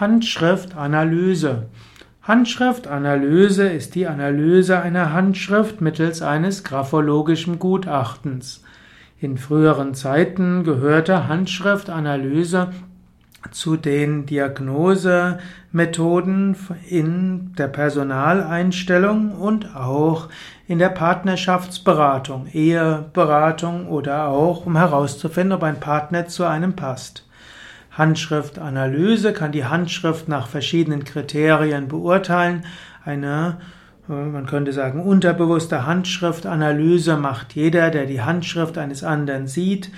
[0.00, 1.66] Handschriftanalyse.
[2.22, 8.64] Handschriftanalyse ist die Analyse einer Handschrift mittels eines graphologischen Gutachtens.
[9.18, 12.70] In früheren Zeiten gehörte Handschriftanalyse
[13.50, 16.56] zu den Diagnosemethoden
[16.88, 20.30] in der Personaleinstellung und auch
[20.66, 27.26] in der Partnerschaftsberatung, Eheberatung oder auch um herauszufinden, ob ein Partner zu einem passt.
[27.90, 32.64] Handschriftanalyse kann die Handschrift nach verschiedenen Kriterien beurteilen.
[33.04, 33.58] Eine,
[34.08, 39.90] äh, man könnte sagen, unterbewusste Handschriftanalyse macht jeder, der die Handschrift eines anderen sieht.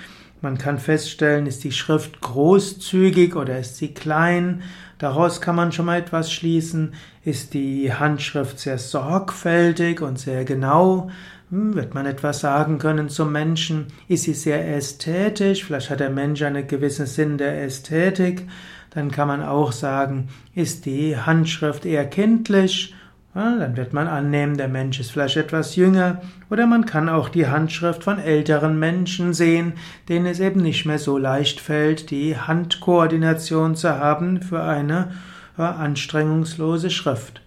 [0.43, 4.61] Man kann feststellen, ist die Schrift großzügig oder ist sie klein.
[4.97, 6.95] Daraus kann man schon mal etwas schließen.
[7.23, 11.09] Ist die Handschrift sehr sorgfältig und sehr genau?
[11.49, 13.87] Hm, wird man etwas sagen können zum Menschen?
[14.09, 15.63] Ist sie sehr ästhetisch?
[15.63, 18.45] Vielleicht hat der Mensch einen gewissen Sinn der Ästhetik.
[18.89, 22.93] Dann kann man auch sagen, ist die Handschrift eher kindlich?
[23.35, 26.21] Ja, dann wird man annehmen, der Mensch ist vielleicht etwas jünger.
[26.51, 29.73] Oder man kann auch die Handschrift von älteren Menschen sehen,
[30.07, 35.13] denen es eben nicht mehr so leicht fällt, die Handkoordination zu haben für eine
[35.57, 37.41] ja, anstrengungslose Schrift.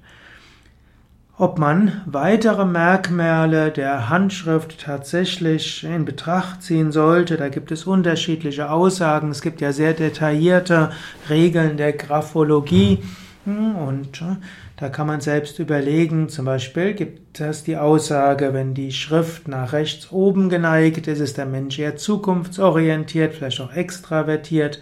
[1.38, 8.70] Ob man weitere Merkmale der Handschrift tatsächlich in Betracht ziehen sollte, da gibt es unterschiedliche
[8.70, 9.30] Aussagen.
[9.30, 10.90] Es gibt ja sehr detaillierte
[11.28, 13.02] Regeln der Graphologie
[13.46, 14.36] und äh,
[14.76, 16.28] da kann man selbst überlegen.
[16.28, 21.38] Zum Beispiel gibt es die Aussage, wenn die Schrift nach rechts oben geneigt ist, ist
[21.38, 24.80] der Mensch eher zukunftsorientiert, vielleicht auch extravertiert.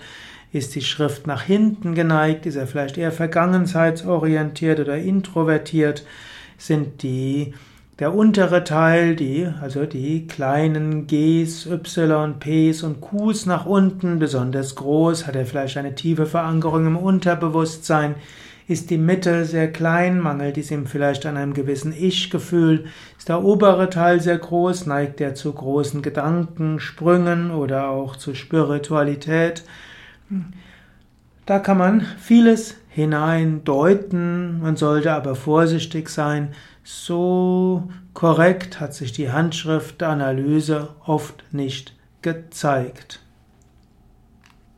[0.52, 6.04] Ist die Schrift nach hinten geneigt, ist er vielleicht eher vergangenheitsorientiert oder introvertiert
[6.56, 7.52] sind die
[8.00, 14.74] der untere Teil, die, also die kleinen Gs, Y, Ps und Qs nach unten besonders
[14.74, 18.16] groß, hat er vielleicht eine tiefe Verankerung im Unterbewusstsein,
[18.66, 22.86] ist die Mitte sehr klein, mangelt es ihm vielleicht an einem gewissen Ich-Gefühl,
[23.18, 28.34] ist der obere Teil sehr groß, neigt er zu großen Gedanken, Sprüngen oder auch zu
[28.34, 29.64] Spiritualität.
[31.44, 36.54] Da kann man vieles hineindeuten, man sollte aber vorsichtig sein.
[36.84, 43.23] So korrekt hat sich die Handschriftanalyse oft nicht gezeigt.